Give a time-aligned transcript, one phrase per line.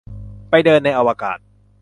[0.49, 1.37] ไปเดินในอวกาศ